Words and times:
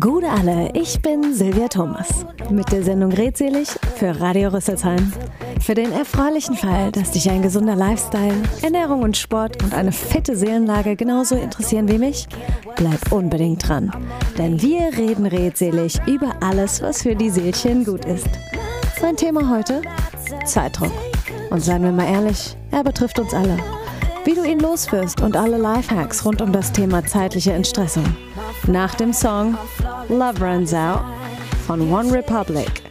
Gute 0.00 0.28
alle, 0.28 0.70
ich 0.74 1.00
bin 1.00 1.34
Silvia 1.34 1.66
Thomas. 1.66 2.26
Mit 2.50 2.70
der 2.70 2.82
Sendung 2.82 3.10
Redselig 3.10 3.68
für 3.96 4.20
Radio 4.20 4.50
Rüsselsheim. 4.50 5.12
Für 5.60 5.74
den 5.74 5.90
erfreulichen 5.92 6.56
Fall, 6.56 6.92
dass 6.92 7.12
dich 7.12 7.28
ein 7.30 7.42
gesunder 7.42 7.74
Lifestyle, 7.74 8.36
Ernährung 8.62 9.02
und 9.02 9.16
Sport 9.16 9.62
und 9.62 9.74
eine 9.74 9.90
fitte 9.90 10.36
Seelenlage 10.36 10.94
genauso 10.94 11.36
interessieren 11.36 11.88
wie 11.88 11.98
mich, 11.98 12.28
bleib 12.76 13.10
unbedingt 13.10 13.66
dran. 13.66 13.90
Denn 14.36 14.60
wir 14.60 14.96
reden 14.96 15.26
redselig 15.26 15.98
über 16.06 16.36
alles, 16.42 16.82
was 16.82 17.02
für 17.02 17.16
die 17.16 17.30
Seelchen 17.30 17.84
gut 17.84 18.04
ist. 18.04 18.28
Mein 19.00 19.16
Thema 19.16 19.50
heute? 19.50 19.80
Zeitdruck. 20.44 20.92
Und 21.50 21.60
seien 21.60 21.82
wir 21.82 21.92
mal 21.92 22.06
ehrlich, 22.06 22.56
er 22.70 22.84
betrifft 22.84 23.18
uns 23.18 23.32
alle. 23.32 23.56
Wie 24.28 24.34
du 24.34 24.44
ihn 24.44 24.60
loswirst 24.60 25.22
und 25.22 25.38
alle 25.38 25.56
Lifehacks 25.56 26.22
rund 26.22 26.42
um 26.42 26.52
das 26.52 26.70
Thema 26.70 27.02
zeitliche 27.02 27.54
Entstressung. 27.54 28.04
Nach 28.66 28.94
dem 28.94 29.14
Song 29.14 29.56
Love 30.10 30.44
Runs 30.44 30.74
Out 30.74 31.00
von 31.66 31.90
One 31.90 32.12
Republic. 32.12 32.87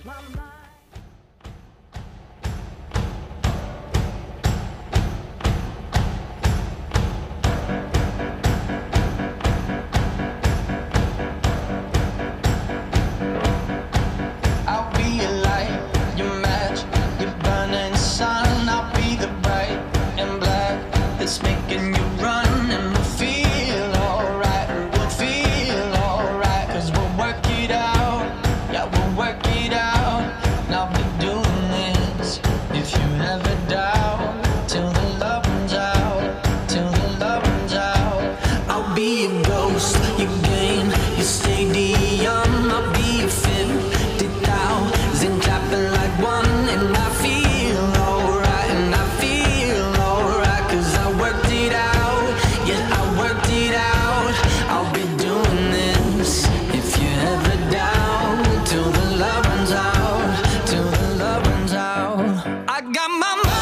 my 63.19 63.35
mind. 63.43 63.56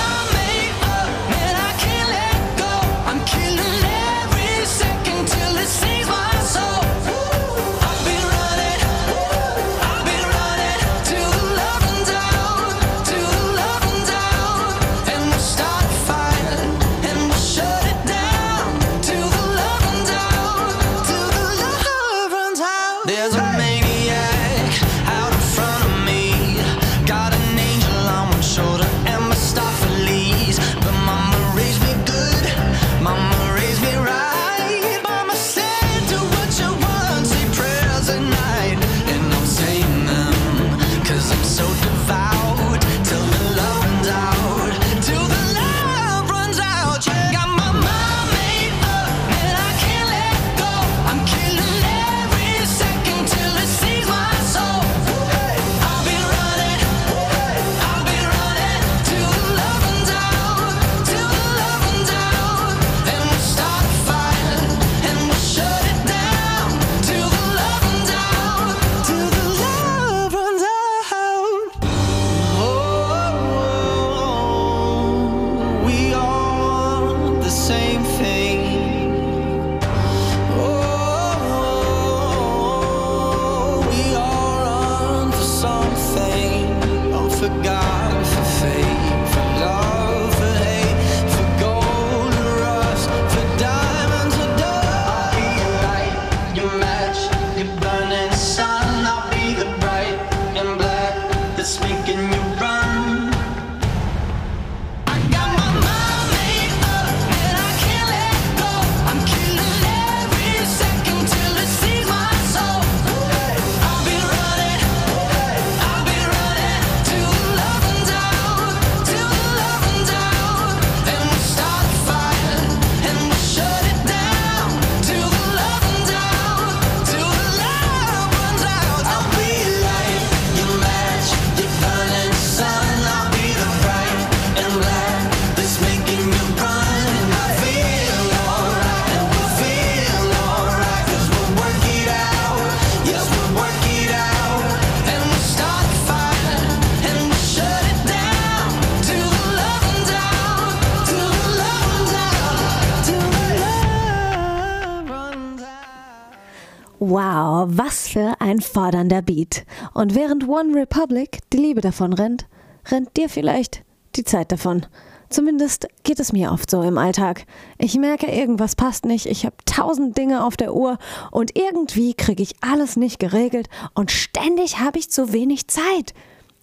Wow, 157.08 157.68
was 157.70 158.08
für 158.08 158.34
ein 158.40 158.62
fordernder 158.62 159.22
Beat. 159.22 159.64
Und 159.94 160.16
während 160.16 160.48
One 160.48 160.74
Republic 160.74 161.38
die 161.54 161.58
Liebe 161.58 161.80
davon 161.80 162.14
rennt, 162.14 162.48
rennt 162.90 163.16
dir 163.16 163.30
vielleicht 163.30 163.84
die 164.16 164.24
Zeit 164.24 164.52
davon. 164.52 164.88
Zumindest 165.30 165.88
geht 166.02 166.20
es 166.20 166.34
mir 166.34 166.52
oft 166.52 166.68
so 166.68 166.82
im 166.82 166.98
Alltag. 166.98 167.46
Ich 167.78 167.94
merke, 167.96 168.26
irgendwas 168.26 168.76
passt 168.76 169.06
nicht, 169.06 169.28
ich 169.28 169.46
habe 169.46 169.56
tausend 169.66 170.18
Dinge 170.18 170.44
auf 170.44 170.58
der 170.58 170.74
Uhr 170.74 170.98
und 171.30 171.56
irgendwie 171.56 172.16
kriege 172.16 172.42
ich 172.42 172.56
alles 172.62 172.96
nicht 172.96 173.20
geregelt 173.20 173.70
und 173.94 174.10
ständig 174.10 174.80
habe 174.80 174.98
ich 174.98 175.12
zu 175.12 175.32
wenig 175.32 175.68
Zeit. 175.68 176.16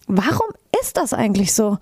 Warum 0.07 0.49
ist 0.81 0.97
das 0.97 1.13
eigentlich 1.13 1.53
so? 1.53 1.77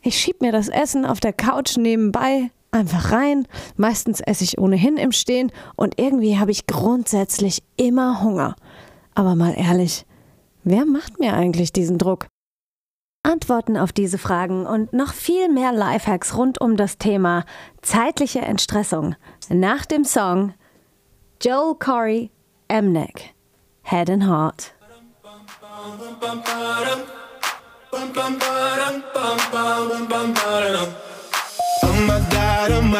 Ich 0.00 0.18
schieb 0.18 0.40
mir 0.40 0.50
das 0.50 0.66
Essen 0.66 1.06
auf 1.06 1.20
der 1.20 1.32
Couch 1.32 1.76
nebenbei 1.76 2.50
einfach 2.72 3.12
rein. 3.12 3.46
Meistens 3.76 4.20
esse 4.20 4.44
ich 4.44 4.58
ohnehin 4.58 4.96
im 4.96 5.12
Stehen 5.12 5.52
und 5.76 6.00
irgendwie 6.00 6.38
habe 6.38 6.50
ich 6.50 6.66
grundsätzlich 6.66 7.62
immer 7.76 8.22
Hunger. 8.22 8.56
Aber 9.14 9.34
mal 9.34 9.54
ehrlich, 9.56 10.06
wer 10.64 10.84
macht 10.84 11.20
mir 11.20 11.34
eigentlich 11.34 11.72
diesen 11.72 11.98
Druck? 11.98 12.26
Antworten 13.24 13.76
auf 13.76 13.92
diese 13.92 14.18
Fragen 14.18 14.66
und 14.66 14.92
noch 14.92 15.12
viel 15.12 15.48
mehr 15.48 15.72
Lifehacks 15.72 16.36
rund 16.36 16.60
um 16.60 16.76
das 16.76 16.98
Thema 16.98 17.44
zeitliche 17.80 18.40
Entstressung 18.40 19.14
nach 19.48 19.86
dem 19.86 20.04
Song 20.04 20.54
Joel 21.40 21.76
Corey 21.76 22.30
Emnick. 22.66 23.34
Head 23.84 24.10
and 24.10 24.26
Heart. 24.26 24.74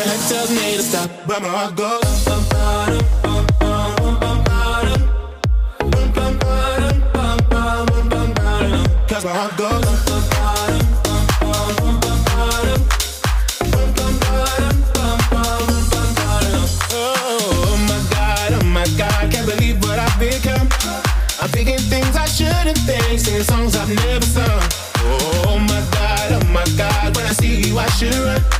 Motion, 0.00 0.18
head 0.18 0.28
tells 0.28 0.50
me 0.50 0.76
to 0.76 0.82
stop, 0.82 1.10
but 1.26 1.42
my 1.42 1.48
heart 1.48 1.76
goes. 1.76 2.00
Oh 16.92 17.76
my 17.88 18.00
god, 18.10 18.52
oh 18.52 18.64
my 18.64 18.86
god, 18.96 19.30
can't 19.30 19.46
believe 19.46 19.82
what 19.82 19.98
I've 19.98 20.18
become. 20.18 20.68
I'm 21.40 21.48
thinking 21.48 21.78
things 21.78 22.16
I 22.16 22.26
shouldn't 22.26 22.78
think, 22.78 23.20
singing 23.20 23.42
songs 23.42 23.76
I've 23.76 23.88
never 23.88 24.26
sung. 24.26 24.62
Oh 25.02 25.58
my 25.58 25.82
god, 25.90 26.32
oh 26.32 26.46
my 26.52 26.64
god, 26.76 27.16
when 27.16 27.26
I 27.26 27.32
see 27.32 27.68
you 27.68 27.78
I 27.78 27.86
should 27.88 28.14
run. 28.14 28.59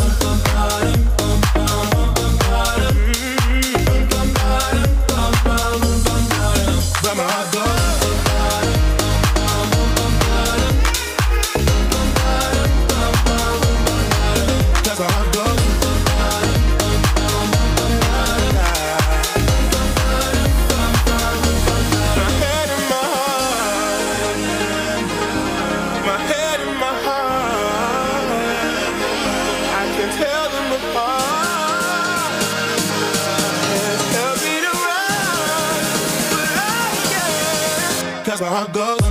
I 38.61 38.67
go. 38.73 39.01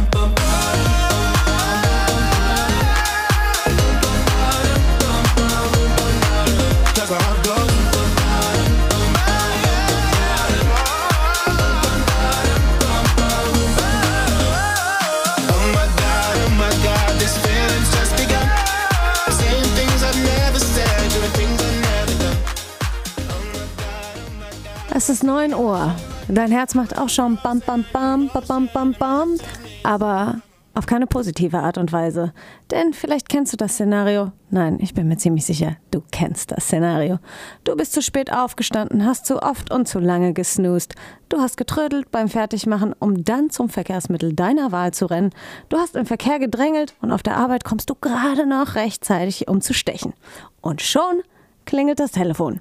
9 25.22 25.54
Uhr. 25.54 26.09
Dein 26.32 26.52
Herz 26.52 26.74
macht 26.74 26.96
auch 26.96 27.08
schon 27.08 27.38
bam, 27.42 27.60
bam, 27.60 27.84
bam, 27.92 28.30
bam, 28.32 28.46
bam, 28.46 28.68
bam, 28.72 28.94
bam. 28.94 29.36
Aber 29.82 30.36
auf 30.74 30.86
keine 30.86 31.08
positive 31.08 31.58
Art 31.58 31.76
und 31.76 31.92
Weise. 31.92 32.32
Denn 32.70 32.92
vielleicht 32.92 33.28
kennst 33.28 33.52
du 33.52 33.56
das 33.56 33.72
Szenario. 33.72 34.30
Nein, 34.50 34.78
ich 34.80 34.94
bin 34.94 35.08
mir 35.08 35.16
ziemlich 35.16 35.44
sicher, 35.44 35.76
du 35.90 36.02
kennst 36.12 36.52
das 36.52 36.64
Szenario. 36.64 37.18
Du 37.64 37.74
bist 37.74 37.92
zu 37.92 38.00
spät 38.00 38.32
aufgestanden, 38.32 39.04
hast 39.04 39.26
zu 39.26 39.42
oft 39.42 39.72
und 39.72 39.88
zu 39.88 39.98
lange 39.98 40.32
gesnoost. 40.32 40.94
Du 41.28 41.38
hast 41.38 41.56
getrödelt 41.56 42.12
beim 42.12 42.28
Fertigmachen, 42.28 42.94
um 42.98 43.24
dann 43.24 43.50
zum 43.50 43.68
Verkehrsmittel 43.68 44.32
deiner 44.32 44.70
Wahl 44.70 44.94
zu 44.94 45.06
rennen. 45.06 45.30
Du 45.68 45.78
hast 45.78 45.96
im 45.96 46.06
Verkehr 46.06 46.38
gedrängelt 46.38 46.94
und 47.02 47.10
auf 47.10 47.24
der 47.24 47.36
Arbeit 47.36 47.64
kommst 47.64 47.90
du 47.90 47.96
gerade 47.96 48.46
noch 48.46 48.76
rechtzeitig, 48.76 49.48
um 49.48 49.60
zu 49.60 49.74
stechen. 49.74 50.14
Und 50.60 50.80
schon 50.80 51.22
klingelt 51.66 51.98
das 51.98 52.12
Telefon. 52.12 52.60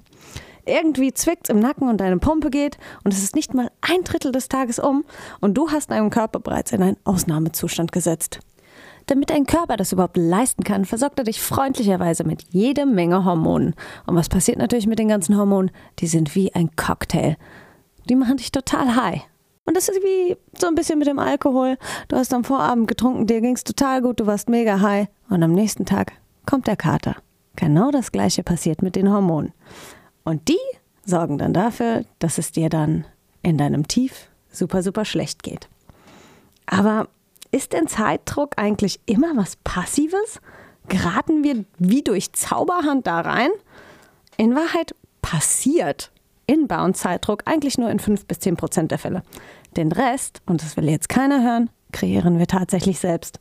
Irgendwie 0.69 1.13
zwickt's 1.13 1.49
im 1.49 1.59
Nacken 1.59 1.89
und 1.89 1.97
deine 1.97 2.17
Pumpe 2.17 2.49
geht 2.49 2.77
und 3.03 3.13
es 3.13 3.23
ist 3.23 3.35
nicht 3.35 3.53
mal 3.53 3.71
ein 3.81 4.03
Drittel 4.03 4.31
des 4.31 4.47
Tages 4.47 4.79
um 4.79 5.03
und 5.41 5.55
du 5.55 5.71
hast 5.71 5.91
deinen 5.91 6.11
Körper 6.11 6.39
bereits 6.39 6.71
in 6.71 6.83
einen 6.83 6.97
Ausnahmezustand 7.03 7.91
gesetzt. 7.91 8.39
Damit 9.07 9.31
dein 9.31 9.47
Körper 9.47 9.75
das 9.75 9.91
überhaupt 9.91 10.17
leisten 10.17 10.63
kann, 10.63 10.85
versorgt 10.85 11.17
er 11.17 11.25
dich 11.25 11.41
freundlicherweise 11.41 12.23
mit 12.23 12.45
jede 12.51 12.85
Menge 12.85 13.25
Hormonen. 13.25 13.73
Und 14.05 14.15
was 14.15 14.29
passiert 14.29 14.59
natürlich 14.59 14.85
mit 14.85 14.99
den 14.99 15.07
ganzen 15.07 15.35
Hormonen? 15.35 15.71
Die 15.97 16.05
sind 16.05 16.35
wie 16.35 16.53
ein 16.53 16.75
Cocktail. 16.75 17.35
Die 18.07 18.15
machen 18.15 18.37
dich 18.37 18.51
total 18.51 18.95
high. 18.95 19.21
Und 19.65 19.75
das 19.75 19.89
ist 19.89 20.03
wie 20.03 20.37
so 20.55 20.67
ein 20.67 20.75
bisschen 20.75 20.99
mit 20.99 21.07
dem 21.07 21.17
Alkohol. 21.17 21.77
Du 22.07 22.17
hast 22.17 22.33
am 22.35 22.43
Vorabend 22.43 22.87
getrunken, 22.87 23.25
dir 23.25 23.41
ging's 23.41 23.63
total 23.63 24.03
gut, 24.03 24.19
du 24.19 24.27
warst 24.27 24.47
mega 24.47 24.79
high. 24.79 25.07
Und 25.29 25.41
am 25.41 25.53
nächsten 25.53 25.85
Tag 25.85 26.13
kommt 26.45 26.67
der 26.67 26.75
Kater. 26.75 27.15
Genau 27.55 27.89
das 27.89 28.11
gleiche 28.11 28.43
passiert 28.43 28.83
mit 28.83 28.95
den 28.95 29.11
Hormonen. 29.11 29.53
Und 30.23 30.47
die 30.47 30.57
sorgen 31.05 31.37
dann 31.37 31.53
dafür, 31.53 32.05
dass 32.19 32.37
es 32.37 32.51
dir 32.51 32.69
dann 32.69 33.05
in 33.41 33.57
deinem 33.57 33.87
Tief 33.87 34.29
super, 34.51 34.83
super 34.83 35.05
schlecht 35.05 35.43
geht. 35.43 35.69
Aber 36.65 37.07
ist 37.51 37.73
denn 37.73 37.87
Zeitdruck 37.87 38.53
eigentlich 38.57 38.99
immer 39.05 39.35
was 39.35 39.55
Passives? 39.57 40.39
Geraten 40.87 41.43
wir 41.43 41.65
wie 41.77 42.03
durch 42.03 42.33
Zauberhand 42.33 43.07
da 43.07 43.21
rein? 43.21 43.49
In 44.37 44.55
Wahrheit 44.55 44.95
passiert 45.21 46.11
Inbound-Zeitdruck 46.45 47.43
eigentlich 47.45 47.77
nur 47.77 47.89
in 47.89 47.99
5 47.99 48.25
bis 48.25 48.39
10 48.39 48.57
Prozent 48.57 48.91
der 48.91 48.97
Fälle. 48.97 49.23
Den 49.77 49.91
Rest, 49.91 50.41
und 50.47 50.63
das 50.63 50.77
will 50.77 50.89
jetzt 50.89 51.09
keiner 51.09 51.43
hören, 51.43 51.69
kreieren 51.91 52.39
wir 52.39 52.47
tatsächlich 52.47 52.99
selbst. 52.99 53.39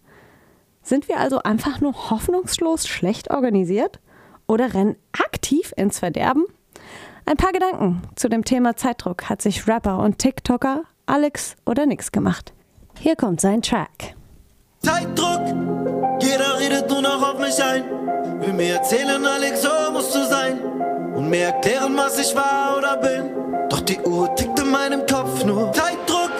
Sind 0.82 1.08
wir 1.08 1.18
also 1.18 1.42
einfach 1.42 1.80
nur 1.80 2.10
hoffnungslos 2.10 2.86
schlecht 2.86 3.30
organisiert 3.30 4.00
oder 4.46 4.74
rennen 4.74 4.96
aktiv 5.12 5.72
ins 5.76 5.98
Verderben? 5.98 6.44
Ein 7.28 7.36
paar 7.36 7.52
Gedanken 7.52 8.00
zu 8.14 8.30
dem 8.30 8.42
Thema 8.42 8.74
Zeitdruck 8.74 9.28
hat 9.28 9.42
sich 9.42 9.68
Rapper 9.68 9.98
und 9.98 10.16
TikToker 10.16 10.84
Alex 11.04 11.56
oder 11.66 11.84
Nix 11.84 12.10
gemacht. 12.10 12.54
Hier 12.98 13.16
kommt 13.16 13.42
sein 13.42 13.60
Track. 13.60 14.14
Zeitdruck, 14.82 15.42
jeder 16.22 16.58
redet 16.58 16.88
nur 16.88 17.02
noch 17.02 17.22
auf 17.22 17.38
mich 17.38 17.62
ein. 17.62 17.84
Will 18.40 18.54
mir 18.54 18.76
erzählen, 18.76 19.26
Alex, 19.26 19.60
so 19.60 19.68
musst 19.92 20.14
du 20.14 20.24
sein. 20.24 20.58
Und 21.16 21.28
mir 21.28 21.48
erklären, 21.48 21.94
was 21.98 22.18
ich 22.18 22.34
war 22.34 22.78
oder 22.78 22.96
bin. 22.96 23.68
Doch 23.68 23.82
die 23.82 24.00
Uhr 24.00 24.34
tickt 24.34 24.58
in 24.58 24.70
meinem 24.70 25.04
Kopf 25.04 25.44
nur. 25.44 25.70
Zeitdruck, 25.74 26.32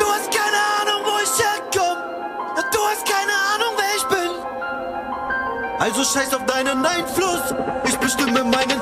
du 0.00 0.04
hast 0.04 0.32
keine 0.32 0.60
Ahnung, 0.80 1.00
wo 1.04 1.14
ich 1.22 1.44
herkomme. 1.44 2.02
Du 2.72 2.78
hast 2.90 3.06
keine 3.06 3.34
Ahnung, 3.54 3.72
wer 3.76 3.96
ich 3.96 4.08
bin. 4.08 5.78
Also 5.78 6.02
scheiß 6.02 6.34
auf 6.34 6.44
deinen 6.46 6.84
Einfluss. 6.84 7.54
Ich 7.84 7.96
bestimme 7.98 8.42
meinen. 8.42 8.77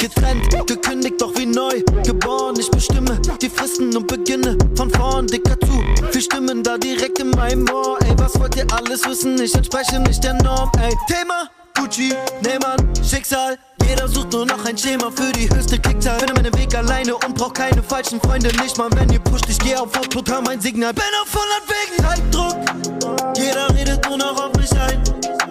Getrennt, 0.00 0.66
gekündigt, 0.66 1.20
doch 1.20 1.36
wie 1.36 1.44
neu. 1.44 1.82
Geboren, 2.02 2.58
ich 2.58 2.70
bestimme 2.70 3.20
die 3.42 3.50
Fristen 3.50 3.94
und 3.94 4.06
beginne 4.06 4.56
von 4.74 4.90
vorn 4.90 5.26
dicker 5.26 5.60
zu. 5.60 5.84
Vier 6.10 6.22
Stimmen 6.22 6.62
da 6.62 6.78
direkt 6.78 7.18
in 7.18 7.28
meinem 7.32 7.68
Ohr. 7.68 7.98
Ey, 8.00 8.14
was 8.16 8.40
wollt 8.40 8.56
ihr 8.56 8.66
alles 8.72 9.06
wissen? 9.06 9.38
Ich 9.42 9.54
entspreche 9.54 10.00
nicht 10.00 10.24
der 10.24 10.32
Norm. 10.42 10.72
Ey, 10.80 10.96
Thema 11.06 11.50
Gucci, 11.74 12.14
Neyman, 12.42 12.78
Schicksal. 13.04 13.58
Jeder 13.86 14.08
sucht 14.08 14.32
nur 14.32 14.46
noch 14.46 14.64
ein 14.64 14.78
Schema 14.78 15.10
für 15.10 15.30
die 15.32 15.50
höchste 15.50 15.78
Klickzahl. 15.78 16.18
Bin 16.20 16.34
meinen 16.34 16.56
Weg 16.56 16.74
alleine 16.74 17.14
und 17.16 17.34
brauch 17.34 17.52
keine 17.52 17.82
falschen 17.82 18.22
Freunde. 18.22 18.48
Nicht 18.62 18.78
mal, 18.78 18.88
wenn 18.96 19.12
ihr 19.12 19.20
pusht, 19.20 19.50
ich 19.50 19.58
geh 19.58 19.76
auf 19.76 19.94
Output, 19.98 20.30
mein 20.46 20.62
Signal. 20.62 20.94
Bin 20.94 21.04
auf 21.22 21.36
100 21.36 21.68
wegen 21.68 22.02
Zeitdruck. 22.02 23.36
Jeder 23.36 23.68
redet 23.74 24.08
nur 24.08 24.16
noch 24.16 24.46
auf 24.46 24.54
mich 24.54 24.72
ein. 24.80 25.02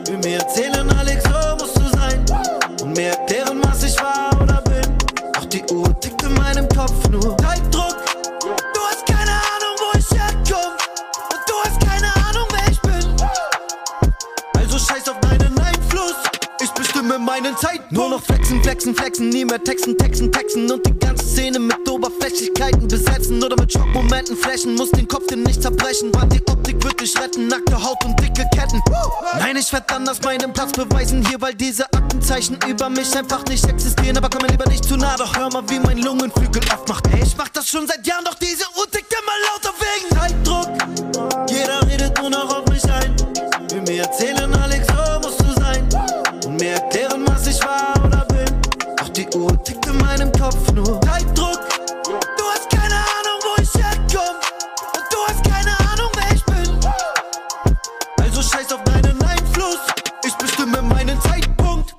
Will 0.08 0.18
mir 0.18 0.40
erzählen, 0.40 0.90
Alex, 0.98 1.29
nur. 7.10 7.38
Zeitdruck. 7.38 7.96
Du 8.74 8.82
hast 8.90 9.06
keine 9.06 9.32
Ahnung, 9.32 9.76
wo 9.80 9.98
ich 9.98 10.10
herkomme. 10.12 10.78
Und 11.32 11.42
du 11.48 11.54
hast 11.64 11.80
keine 11.80 12.08
Ahnung, 12.28 12.48
wer 12.52 12.72
ich 12.72 12.82
bin. 12.82 13.16
Also 14.58 14.78
scheiß 14.78 15.10
auf 15.10 15.20
deinen 15.22 15.58
Einfluss. 15.60 16.16
Ich 16.62 16.72
bestimme 16.72 17.18
meinen 17.20 17.56
Zeitpunkt. 17.58 17.92
Nur 17.92 18.10
noch 18.10 18.22
flexen, 18.22 18.62
flexen, 18.64 18.96
flexen. 18.96 19.30
Nie 19.30 19.46
mehr 19.46 19.64
texten, 19.64 19.98
texten, 19.98 20.32
texten. 20.32 20.72
Und 20.72 20.86
die 20.86 20.98
ganze 21.00 21.26
Szene 21.26 21.60
mit 21.60 21.90
Oberflächlichkeiten 21.90 22.88
besetzen. 22.88 23.44
Oder 23.44 23.56
mit 23.60 23.72
Schockmomenten 23.72 24.38
flashen. 24.38 24.76
Muss 24.76 24.92
den 24.92 25.08
Kopf 25.08 25.28
dir 25.28 25.38
nicht 25.38 25.62
zerbrechen. 25.62 26.12
Wann 26.14 26.30
die 26.30 26.40
Optik 26.42 26.59
wird 26.84 27.00
dich 27.02 27.18
retten. 27.20 27.48
Nackte 27.48 27.82
Haut 27.82 28.04
und 28.06 28.20
dicke 28.20 28.46
Ketten. 28.56 28.82
Nein, 29.38 29.56
ich 29.58 29.72
werd 29.72 29.92
anders 29.92 30.22
meinen 30.22 30.54
Platz 30.54 30.72
beweisen. 30.72 31.26
Hier, 31.28 31.40
weil 31.42 31.54
diese 31.54 31.86
Aktenzeichen 31.94 32.58
über 32.68 32.90
mich 32.90 33.16
einfach 33.18 33.44
nicht 33.46 33.68
existieren. 33.68 34.18
Aber 34.18 34.30
komm 34.30 34.44
mir 34.44 34.50
lieber 34.50 34.68
nicht 34.68 34.86
zu 34.86 34.98
nah. 34.98 35.16
Doch 35.18 35.36
hör 35.36 35.50
mal, 35.52 35.64
wie 35.70 35.80
mein 35.80 35.98
Lungenflügel 36.00 36.62
aufmacht. 36.72 37.08
Ey, 37.08 37.24
ich 37.24 37.36
mach 37.38 37.50
das 37.50 37.68
schon 37.68 37.88
seit 37.88 38.06
Jahren. 38.06 38.26
Doch 38.26 38.36
diese 38.36 38.66
Uhr 38.78 38.90
tickt 38.90 39.14
immer 39.14 39.38
lauter 39.48 39.74
wegen 39.80 40.20
Zeitdruck. 40.20 41.50
Jeder 41.50 41.89
deinen 58.90 59.22
Einfluss. 59.24 59.80
Ich 60.26 60.36
bestimme 60.36 60.82
meinen 60.82 61.20
Zeitpunkt. 61.22 61.96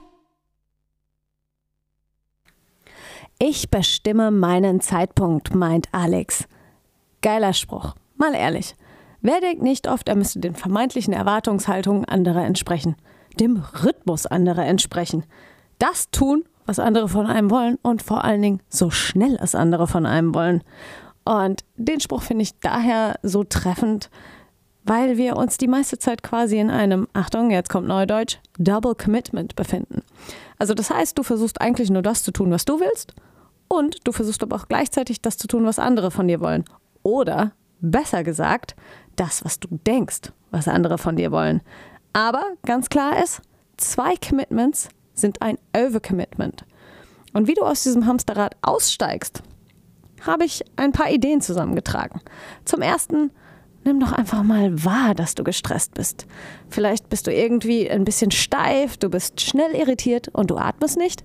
Ich 3.38 3.70
bestimme 3.70 4.30
meinen 4.30 4.80
Zeitpunkt, 4.80 5.54
meint 5.54 5.88
Alex. 5.92 6.44
Geiler 7.22 7.52
Spruch. 7.52 7.94
Mal 8.16 8.34
ehrlich. 8.34 8.74
Wer 9.22 9.40
denkt 9.40 9.62
nicht 9.62 9.88
oft, 9.88 10.08
er 10.08 10.16
müsste 10.16 10.40
den 10.40 10.54
vermeintlichen 10.54 11.12
Erwartungshaltungen 11.12 12.06
anderer 12.06 12.44
entsprechen, 12.44 12.96
dem 13.38 13.62
Rhythmus 13.82 14.26
anderer 14.26 14.64
entsprechen, 14.64 15.24
das 15.78 16.10
tun, 16.10 16.44
was 16.64 16.78
andere 16.78 17.08
von 17.08 17.26
einem 17.26 17.50
wollen 17.50 17.78
und 17.82 18.02
vor 18.02 18.24
allen 18.24 18.42
Dingen 18.42 18.62
so 18.68 18.90
schnell 18.90 19.38
es 19.42 19.54
andere 19.54 19.86
von 19.86 20.06
einem 20.06 20.34
wollen. 20.34 20.62
Und 21.24 21.64
den 21.76 22.00
Spruch 22.00 22.22
finde 22.22 22.42
ich 22.42 22.58
daher 22.60 23.18
so 23.22 23.44
treffend, 23.44 24.10
weil 24.84 25.16
wir 25.16 25.36
uns 25.36 25.58
die 25.58 25.68
meiste 25.68 25.98
Zeit 25.98 26.22
quasi 26.22 26.58
in 26.58 26.70
einem, 26.70 27.06
Achtung, 27.12 27.50
jetzt 27.50 27.70
kommt 27.70 27.86
Neudeutsch, 27.86 28.38
Double 28.58 28.94
Commitment 28.94 29.56
befinden. 29.56 30.02
Also 30.58 30.74
das 30.74 30.90
heißt, 30.90 31.18
du 31.18 31.22
versuchst 31.22 31.60
eigentlich 31.60 31.90
nur 31.90 32.02
das 32.02 32.22
zu 32.22 32.32
tun, 32.32 32.50
was 32.50 32.64
du 32.64 32.80
willst 32.80 33.14
und 33.68 34.06
du 34.06 34.12
versuchst 34.12 34.42
aber 34.42 34.56
auch 34.56 34.68
gleichzeitig 34.68 35.20
das 35.22 35.36
zu 35.36 35.46
tun, 35.46 35.64
was 35.64 35.78
andere 35.78 36.10
von 36.10 36.28
dir 36.28 36.40
wollen. 36.40 36.64
Oder, 37.02 37.52
besser 37.80 38.24
gesagt, 38.24 38.74
das, 39.16 39.44
was 39.44 39.60
du 39.60 39.68
denkst, 39.86 40.32
was 40.50 40.68
andere 40.68 40.98
von 40.98 41.16
dir 41.16 41.30
wollen. 41.30 41.62
Aber 42.12 42.42
ganz 42.64 42.88
klar 42.88 43.22
ist, 43.22 43.42
zwei 43.76 44.14
Commitments 44.16 44.88
sind 45.14 45.42
ein 45.42 45.58
Overcommitment. 45.76 46.64
Und 47.32 47.46
wie 47.46 47.54
du 47.54 47.62
aus 47.62 47.82
diesem 47.82 48.06
Hamsterrad 48.06 48.56
aussteigst, 48.62 49.42
habe 50.26 50.44
ich 50.44 50.64
ein 50.76 50.92
paar 50.92 51.10
Ideen 51.10 51.40
zusammengetragen. 51.40 52.20
Zum 52.64 52.82
ersten, 52.82 53.30
nimm 53.84 54.00
doch 54.00 54.12
einfach 54.12 54.42
mal 54.42 54.84
wahr, 54.84 55.14
dass 55.14 55.34
du 55.34 55.44
gestresst 55.44 55.94
bist. 55.94 56.26
Vielleicht 56.68 57.08
bist 57.08 57.26
du 57.26 57.32
irgendwie 57.32 57.90
ein 57.90 58.04
bisschen 58.04 58.30
steif, 58.30 58.96
du 58.96 59.08
bist 59.08 59.40
schnell 59.40 59.74
irritiert 59.74 60.28
und 60.28 60.50
du 60.50 60.56
atmest 60.56 60.96
nicht. 60.96 61.24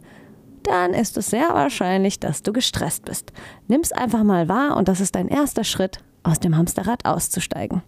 Dann 0.63 0.93
ist 0.93 1.15
es 1.17 1.27
sehr 1.27 1.49
wahrscheinlich, 1.49 2.19
dass 2.19 2.41
du 2.41 2.51
gestresst 2.51 3.05
bist. 3.05 3.31
Nimm's 3.67 3.91
einfach 3.91 4.23
mal 4.23 4.49
wahr 4.49 4.77
und 4.77 4.87
das 4.87 4.99
ist 4.99 5.15
dein 5.15 5.27
erster 5.27 5.63
Schritt, 5.63 5.99
aus 6.23 6.39
dem 6.39 6.57
Hamsterrad 6.57 7.05
auszusteigen. 7.05 7.83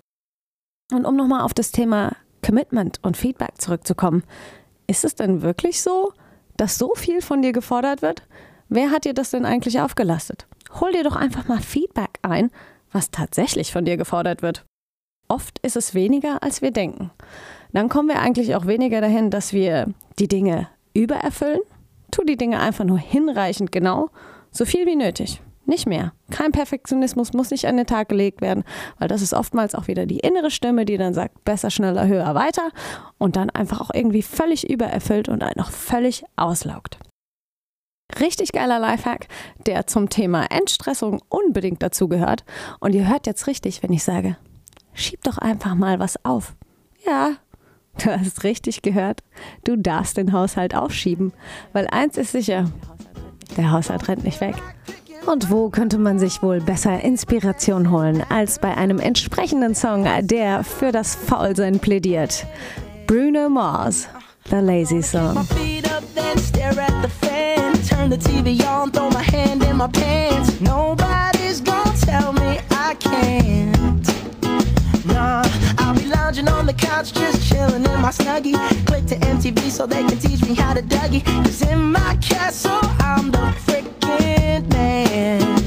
Und 0.93 1.05
um 1.05 1.15
nochmal 1.15 1.41
auf 1.41 1.53
das 1.53 1.71
Thema 1.71 2.15
Commitment 2.45 2.99
und 3.01 3.17
Feedback 3.17 3.59
zurückzukommen, 3.59 4.23
ist 4.85 5.03
es 5.03 5.15
denn 5.15 5.41
wirklich 5.41 5.81
so, 5.81 6.13
dass 6.55 6.77
so 6.77 6.93
viel 6.95 7.21
von 7.21 7.41
dir 7.41 7.51
gefordert 7.51 8.01
wird? 8.01 8.23
Wer 8.69 8.91
hat 8.91 9.05
dir 9.05 9.13
das 9.13 9.31
denn 9.31 9.45
eigentlich 9.45 9.79
aufgelastet? 9.81 10.47
Hol 10.79 10.91
dir 10.91 11.03
doch 11.03 11.15
einfach 11.15 11.47
mal 11.47 11.59
Feedback 11.59 12.19
ein, 12.21 12.51
was 12.97 13.11
tatsächlich 13.11 13.71
von 13.71 13.85
dir 13.85 13.95
gefordert 13.95 14.41
wird. 14.41 14.65
Oft 15.27 15.59
ist 15.59 15.75
es 15.75 15.93
weniger, 15.93 16.41
als 16.41 16.63
wir 16.63 16.71
denken. 16.71 17.11
Dann 17.71 17.89
kommen 17.89 18.09
wir 18.09 18.19
eigentlich 18.19 18.55
auch 18.55 18.65
weniger 18.65 19.01
dahin, 19.01 19.29
dass 19.29 19.53
wir 19.53 19.93
die 20.17 20.27
Dinge 20.27 20.67
übererfüllen. 20.95 21.59
Tu 22.09 22.23
die 22.23 22.37
Dinge 22.37 22.59
einfach 22.59 22.85
nur 22.85 22.97
hinreichend 22.97 23.71
genau, 23.71 24.09
so 24.49 24.65
viel 24.65 24.87
wie 24.87 24.95
nötig. 24.95 25.41
Nicht 25.65 25.85
mehr. 25.85 26.13
Kein 26.31 26.53
Perfektionismus 26.53 27.33
muss 27.33 27.51
nicht 27.51 27.67
an 27.67 27.77
den 27.77 27.85
Tag 27.85 28.09
gelegt 28.09 28.41
werden, 28.41 28.63
weil 28.97 29.09
das 29.09 29.21
ist 29.21 29.33
oftmals 29.33 29.75
auch 29.75 29.87
wieder 29.87 30.07
die 30.07 30.19
innere 30.19 30.49
Stimme, 30.49 30.85
die 30.85 30.97
dann 30.97 31.13
sagt, 31.13 31.43
besser, 31.43 31.69
schneller, 31.69 32.07
höher, 32.07 32.33
weiter 32.33 32.71
und 33.19 33.35
dann 33.35 33.51
einfach 33.51 33.79
auch 33.79 33.91
irgendwie 33.93 34.23
völlig 34.23 34.67
übererfüllt 34.67 35.29
und 35.29 35.43
einen 35.43 35.59
auch 35.59 35.69
völlig 35.69 36.23
auslaugt. 36.35 36.97
Richtig 38.19 38.53
geiler 38.53 38.79
Lifehack, 38.79 39.27
der 39.65 39.85
zum 39.85 40.09
Thema 40.09 40.45
Entstressung 40.49 41.21
unbedingt 41.29 41.83
dazugehört. 41.83 42.45
Und 42.79 42.95
ihr 42.95 43.07
hört 43.07 43.27
jetzt 43.27 43.47
richtig, 43.47 43.83
wenn 43.83 43.91
ich 43.91 44.03
sage, 44.03 44.37
schieb 44.93 45.23
doch 45.23 45.37
einfach 45.37 45.75
mal 45.75 45.99
was 45.99 46.23
auf. 46.23 46.55
Ja, 47.05 47.33
du 48.03 48.17
hast 48.17 48.43
richtig 48.43 48.81
gehört. 48.81 49.23
Du 49.65 49.75
darfst 49.77 50.17
den 50.17 50.31
Haushalt 50.31 50.73
aufschieben, 50.73 51.33
weil 51.73 51.87
eins 51.87 52.17
ist 52.17 52.31
sicher, 52.31 52.71
der 53.57 53.71
Haushalt 53.71 54.07
rennt 54.07 54.23
nicht 54.23 54.41
weg. 54.41 54.55
Und 55.25 55.51
wo 55.51 55.69
könnte 55.69 55.97
man 55.97 56.19
sich 56.19 56.41
wohl 56.41 56.61
besser 56.61 57.01
Inspiration 57.01 57.91
holen 57.91 58.23
als 58.29 58.59
bei 58.59 58.75
einem 58.77 58.99
entsprechenden 58.99 59.75
Song, 59.75 60.07
der 60.21 60.63
für 60.63 60.93
das 60.93 61.15
Faulsein 61.15 61.79
plädiert? 61.79 62.45
Bruno 63.07 63.49
Mars, 63.49 64.07
The 64.49 64.57
Lazy 64.57 65.03
Song. 65.03 65.45
Turn 68.07 68.19
the 68.19 68.29
TV 68.29 68.65
on, 68.65 68.89
throw 68.91 69.09
my 69.09 69.21
hand 69.21 69.61
in 69.63 69.75
my 69.75 69.87
pants. 69.87 70.61
Nobody's 70.61 71.59
gonna 71.59 71.97
tell 71.97 72.31
me 72.31 72.57
I 72.71 72.95
can't. 72.95 74.07
Nah, 75.05 75.43
I'll 75.77 75.93
be 75.93 76.05
lounging 76.05 76.47
on 76.47 76.65
the 76.65 76.73
couch, 76.73 77.11
just 77.11 77.45
chilling 77.49 77.83
in 77.83 78.01
my 78.01 78.11
snuggie. 78.11 78.55
Click 78.85 79.07
to 79.07 79.15
MTV 79.15 79.69
so 79.69 79.85
they 79.85 80.05
can 80.05 80.17
teach 80.19 80.41
me 80.47 80.55
how 80.55 80.73
to 80.73 80.81
Dougie. 80.83 81.21
Cause 81.25 81.61
in 81.63 81.91
my 81.91 82.15
castle, 82.21 82.79
I'm 82.99 83.29
the 83.29 83.53
freaking 83.65 84.71
man. 84.71 85.66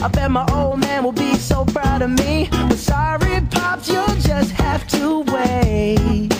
I 0.00 0.06
bet 0.08 0.30
my 0.30 0.46
old 0.52 0.78
man 0.78 1.02
will 1.02 1.12
be 1.12 1.34
so 1.34 1.64
proud 1.64 2.02
of 2.02 2.10
me. 2.10 2.48
But 2.50 2.78
sorry, 2.78 3.40
pops, 3.50 3.88
you'll 3.88 4.06
just 4.20 4.52
have 4.52 4.86
to 4.88 5.20
wait. 5.22 6.37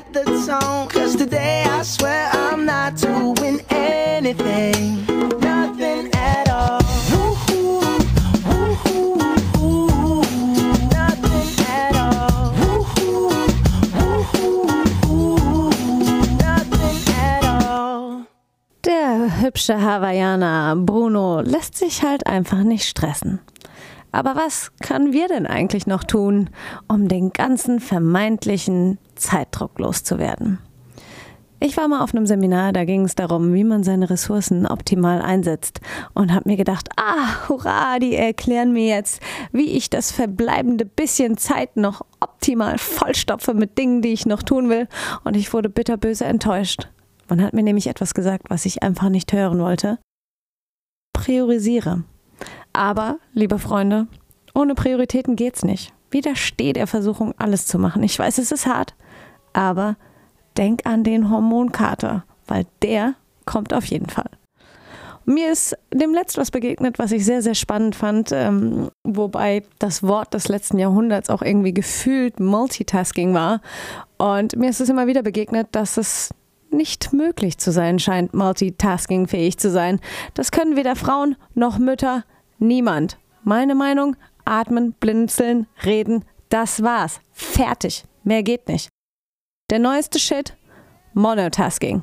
At 0.00 0.12
the 0.12 0.24
tone. 0.46 0.88
Cause 0.88 1.16
today 1.16 1.64
I 1.66 1.82
swear 1.82 2.30
I'm 2.32 2.64
not 2.64 2.96
doing 2.96 3.60
anything. 3.70 5.04
Nothing 5.40 6.10
at 6.14 6.48
all. 6.48 6.80
Der 18.84 19.42
hübsche 19.42 19.80
Hawaiianer 19.80 20.74
Bruno 20.76 21.40
lässt 21.40 21.76
sich 21.76 22.02
halt 22.02 22.26
einfach 22.26 22.62
nicht 22.62 22.86
stressen. 22.86 23.40
Aber 24.12 24.34
was 24.36 24.72
können 24.80 25.12
wir 25.12 25.28
denn 25.28 25.46
eigentlich 25.46 25.86
noch 25.86 26.04
tun, 26.04 26.50
um 26.88 27.08
den 27.08 27.32
ganzen 27.32 27.80
vermeintlichen 27.80 28.98
Zeitdruck 29.14 29.78
loszuwerden? 29.78 30.58
Ich 31.62 31.76
war 31.76 31.88
mal 31.88 32.02
auf 32.02 32.14
einem 32.14 32.24
Seminar, 32.24 32.72
da 32.72 32.86
ging 32.86 33.04
es 33.04 33.14
darum, 33.14 33.52
wie 33.52 33.64
man 33.64 33.84
seine 33.84 34.08
Ressourcen 34.08 34.66
optimal 34.66 35.20
einsetzt 35.20 35.80
und 36.14 36.32
habe 36.32 36.48
mir 36.48 36.56
gedacht, 36.56 36.88
ah, 36.96 37.48
hurra, 37.48 37.98
die 37.98 38.16
erklären 38.16 38.72
mir 38.72 38.86
jetzt, 38.86 39.20
wie 39.52 39.72
ich 39.72 39.90
das 39.90 40.10
verbleibende 40.10 40.86
bisschen 40.86 41.36
Zeit 41.36 41.76
noch 41.76 42.00
optimal 42.18 42.78
vollstopfe 42.78 43.52
mit 43.52 43.76
Dingen, 43.76 44.00
die 44.00 44.14
ich 44.14 44.24
noch 44.24 44.42
tun 44.42 44.70
will 44.70 44.88
und 45.22 45.36
ich 45.36 45.52
wurde 45.52 45.68
bitterböse 45.68 46.24
enttäuscht. 46.24 46.88
Man 47.28 47.42
hat 47.42 47.52
mir 47.52 47.62
nämlich 47.62 47.88
etwas 47.88 48.14
gesagt, 48.14 48.46
was 48.48 48.64
ich 48.64 48.82
einfach 48.82 49.10
nicht 49.10 49.30
hören 49.34 49.60
wollte. 49.60 49.98
Priorisiere. 51.12 52.04
Aber, 52.80 53.18
liebe 53.34 53.58
Freunde, 53.58 54.06
ohne 54.54 54.74
Prioritäten 54.74 55.36
geht's 55.36 55.64
nicht. 55.64 55.92
Widersteh 56.10 56.72
der 56.72 56.86
Versuchung, 56.86 57.34
alles 57.36 57.66
zu 57.66 57.78
machen. 57.78 58.02
Ich 58.02 58.18
weiß, 58.18 58.38
es 58.38 58.52
ist 58.52 58.64
hart, 58.64 58.94
aber 59.52 59.96
denk 60.56 60.86
an 60.86 61.04
den 61.04 61.28
Hormonkater, 61.28 62.24
weil 62.46 62.64
der 62.80 63.16
kommt 63.44 63.74
auf 63.74 63.84
jeden 63.84 64.08
Fall. 64.08 64.30
Mir 65.26 65.52
ist 65.52 65.76
dem 65.92 66.14
letzt 66.14 66.38
was 66.38 66.50
begegnet, 66.50 66.98
was 66.98 67.12
ich 67.12 67.22
sehr, 67.26 67.42
sehr 67.42 67.54
spannend 67.54 67.96
fand, 67.96 68.32
ähm, 68.32 68.88
wobei 69.04 69.62
das 69.78 70.02
Wort 70.02 70.32
des 70.32 70.48
letzten 70.48 70.78
Jahrhunderts 70.78 71.28
auch 71.28 71.42
irgendwie 71.42 71.74
gefühlt 71.74 72.40
Multitasking 72.40 73.34
war. 73.34 73.60
Und 74.16 74.56
mir 74.56 74.70
ist 74.70 74.80
es 74.80 74.88
immer 74.88 75.06
wieder 75.06 75.22
begegnet, 75.22 75.68
dass 75.72 75.98
es 75.98 76.30
nicht 76.70 77.12
möglich 77.12 77.58
zu 77.58 77.72
sein 77.72 77.98
scheint, 77.98 78.32
multitaskingfähig 78.32 79.58
zu 79.58 79.70
sein. 79.70 80.00
Das 80.32 80.50
können 80.50 80.76
weder 80.76 80.96
Frauen 80.96 81.36
noch 81.54 81.78
Mütter, 81.78 82.24
niemand. 82.60 83.18
Meine 83.42 83.74
Meinung, 83.74 84.16
atmen, 84.44 84.92
blinzeln, 84.92 85.66
reden, 85.84 86.24
das 86.48 86.82
war's. 86.82 87.20
Fertig. 87.32 88.04
Mehr 88.22 88.42
geht 88.42 88.68
nicht. 88.68 88.88
Der 89.70 89.78
neueste 89.78 90.18
Shit, 90.18 90.56
Monotasking. 91.14 92.02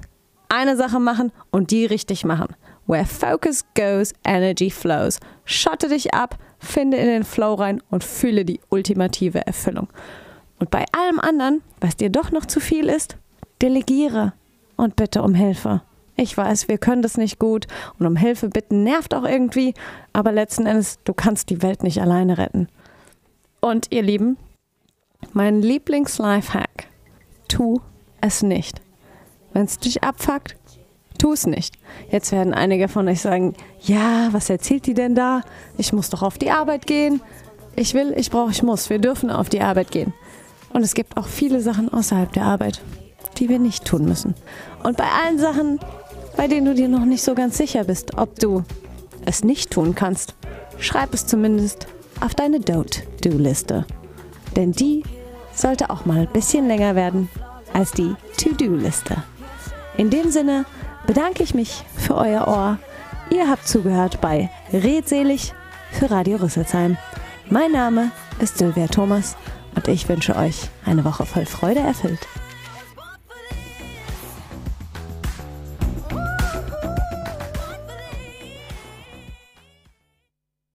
Eine 0.49 0.77
Sache 0.77 0.99
machen 0.99 1.31
und 1.51 1.71
die 1.71 1.85
richtig 1.85 2.25
machen. 2.25 2.55
Where 2.87 3.05
focus 3.05 3.65
goes, 3.75 4.13
energy 4.23 4.71
flows. 4.71 5.19
Schotte 5.43 5.89
dich 5.89 6.13
ab, 6.13 6.37
finde 6.59 6.97
in 6.97 7.07
den 7.07 7.23
Flow 7.23 7.53
rein 7.53 7.83
und 7.89 8.03
fühle 8.03 8.45
die 8.45 8.61
ultimative 8.69 9.45
Erfüllung. 9.45 9.89
Und 10.59 10.71
bei 10.71 10.85
allem 10.91 11.19
anderen, 11.19 11.61
was 11.81 11.97
dir 11.97 12.09
doch 12.09 12.31
noch 12.31 12.45
zu 12.45 12.59
viel 12.59 12.87
ist, 12.87 13.17
delegiere 13.61 14.33
und 14.77 14.95
bitte 14.95 15.21
um 15.21 15.33
Hilfe. 15.33 15.81
Ich 16.17 16.35
weiß, 16.35 16.67
wir 16.67 16.79
können 16.79 17.03
das 17.03 17.15
nicht 17.15 17.37
gut 17.37 17.67
und 17.99 18.07
um 18.07 18.15
Hilfe 18.15 18.49
bitten 18.49 18.83
nervt 18.83 19.13
auch 19.13 19.23
irgendwie, 19.23 19.75
aber 20.13 20.31
letzten 20.31 20.65
Endes, 20.65 20.97
du 21.03 21.13
kannst 21.13 21.51
die 21.51 21.61
Welt 21.61 21.83
nicht 21.83 22.01
alleine 22.01 22.39
retten. 22.39 22.67
Und 23.61 23.91
ihr 23.91 24.01
Lieben, 24.01 24.37
mein 25.33 25.61
Lieblings-Lifehack, 25.61 26.87
tu 27.47 27.81
es 28.19 28.41
nicht. 28.41 28.81
Wenn 29.53 29.65
es 29.65 29.77
dich 29.77 30.03
abfuckt, 30.03 30.55
tu 31.19 31.33
es 31.33 31.45
nicht. 31.45 31.75
Jetzt 32.09 32.31
werden 32.31 32.53
einige 32.53 32.87
von 32.87 33.07
euch 33.07 33.21
sagen, 33.21 33.53
ja, 33.81 34.29
was 34.31 34.49
erzählt 34.49 34.87
die 34.87 34.93
denn 34.93 35.15
da? 35.15 35.41
Ich 35.77 35.93
muss 35.93 36.09
doch 36.09 36.23
auf 36.23 36.37
die 36.37 36.51
Arbeit 36.51 36.87
gehen. 36.87 37.21
Ich 37.75 37.93
will, 37.93 38.13
ich 38.17 38.31
brauche, 38.31 38.51
ich 38.51 38.63
muss. 38.63 38.89
Wir 38.89 38.99
dürfen 38.99 39.29
auf 39.29 39.49
die 39.49 39.61
Arbeit 39.61 39.91
gehen. 39.91 40.13
Und 40.73 40.81
es 40.81 40.93
gibt 40.93 41.15
auch 41.17 41.27
viele 41.27 41.61
Sachen 41.61 41.93
außerhalb 41.93 42.31
der 42.33 42.43
Arbeit, 42.43 42.81
die 43.37 43.49
wir 43.49 43.59
nicht 43.59 43.85
tun 43.85 44.05
müssen. 44.05 44.35
Und 44.83 44.97
bei 44.97 45.05
allen 45.05 45.39
Sachen, 45.39 45.79
bei 46.37 46.47
denen 46.47 46.67
du 46.67 46.75
dir 46.75 46.87
noch 46.87 47.03
nicht 47.03 47.23
so 47.23 47.33
ganz 47.33 47.57
sicher 47.57 47.83
bist, 47.83 48.17
ob 48.17 48.39
du 48.39 48.63
es 49.25 49.43
nicht 49.43 49.71
tun 49.71 49.95
kannst, 49.95 50.35
schreib 50.79 51.13
es 51.13 51.25
zumindest 51.25 51.87
auf 52.21 52.35
deine 52.35 52.59
Don't-Do-Liste. 52.59 53.85
Denn 54.55 54.71
die 54.71 55.03
sollte 55.53 55.89
auch 55.89 56.05
mal 56.05 56.19
ein 56.19 56.31
bisschen 56.31 56.67
länger 56.67 56.95
werden 56.95 57.29
als 57.73 57.91
die 57.91 58.15
To-Do-Liste. 58.37 59.23
In 59.97 60.11
dem 60.11 60.29
Sinne 60.29 60.65
bedanke 61.07 61.41
ich 61.41 61.55
mich 61.55 61.83
für 61.97 62.15
euer 62.15 62.47
Ohr. 62.47 62.77
Ihr 63.31 63.49
habt 63.49 63.67
zugehört 63.67 64.21
bei 64.21 64.49
Redselig 64.71 65.53
für 65.91 66.11
Radio 66.11 66.37
Rüsselsheim. 66.37 66.97
Mein 67.49 67.71
Name 67.71 68.11
ist 68.39 68.59
Sylvia 68.59 68.87
Thomas 68.87 69.35
und 69.75 69.87
ich 69.87 70.07
wünsche 70.07 70.35
euch 70.35 70.69
eine 70.85 71.03
Woche 71.03 71.25
voll 71.25 71.45
Freude 71.45 71.79
erfüllt. 71.79 72.19